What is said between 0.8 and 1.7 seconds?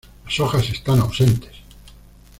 ausentes.